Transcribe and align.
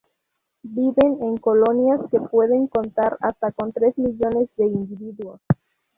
Viven 0.63 1.19
en 1.21 1.37
colonias 1.37 2.01
que 2.09 2.19
pueden 2.19 2.65
contar 2.65 3.17
hasta 3.19 3.51
con 3.51 3.71
tres 3.71 3.95
millones 3.99 4.49
de 4.57 4.65
individuos. 4.65 5.39